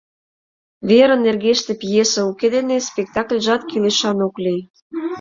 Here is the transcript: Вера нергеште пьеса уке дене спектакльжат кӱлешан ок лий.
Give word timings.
Вера 0.89 1.15
нергеште 1.25 1.73
пьеса 1.81 2.21
уке 2.31 2.47
дене 2.55 2.75
спектакльжат 2.89 3.61
кӱлешан 3.69 4.17
ок 4.27 4.35
лий. 4.43 4.61